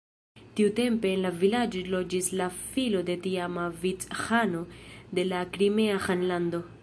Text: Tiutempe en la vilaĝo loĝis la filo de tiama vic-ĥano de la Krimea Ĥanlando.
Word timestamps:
Tiutempe 0.59 1.09
en 1.17 1.19
la 1.25 1.31
vilaĝo 1.43 1.83
loĝis 1.95 2.29
la 2.41 2.47
filo 2.71 3.03
de 3.11 3.17
tiama 3.27 3.67
vic-ĥano 3.83 4.67
de 5.19 5.29
la 5.33 5.45
Krimea 5.59 6.01
Ĥanlando. 6.07 6.69